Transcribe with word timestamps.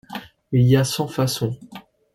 Il 0.51 0.63
y 0.63 0.77
a 0.77 0.83
cent 0.83 1.07
façons. 1.07 1.59